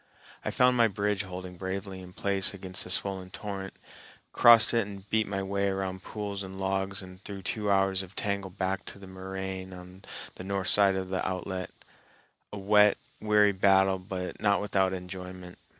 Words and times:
I 0.43 0.49
found 0.49 0.75
my 0.75 0.87
bridge 0.87 1.21
holding 1.21 1.57
bravely 1.57 1.99
in 1.99 2.11
place 2.13 2.55
against 2.55 2.83
the 2.83 2.89
swollen 2.89 3.29
torrent, 3.29 3.75
crossed 4.33 4.73
it 4.73 4.87
and 4.87 5.07
beat 5.11 5.27
my 5.27 5.43
way 5.43 5.67
around 5.69 6.01
pools 6.01 6.41
and 6.41 6.59
logs 6.59 7.03
and 7.03 7.23
through 7.23 7.43
two 7.43 7.69
hours 7.69 8.01
of 8.01 8.15
tangle 8.15 8.49
back 8.49 8.83
to 8.85 8.97
the 8.97 9.05
moraine 9.05 9.73
on 9.73 10.01
the 10.37 10.43
north 10.43 10.69
side 10.69 10.95
of 10.95 11.09
the 11.09 11.23
outlet,—a 11.23 12.57
wet, 12.57 12.97
weary 13.21 13.51
battle 13.51 13.99
but 13.99 14.41
not 14.41 14.59
without 14.59 14.91
enjoyment. 14.91 15.59